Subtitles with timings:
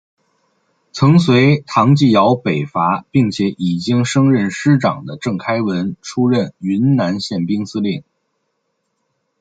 [0.91, 8.03] 曾随唐继尧北伐并且已经升任师长的郑开文出任云南宪兵司令。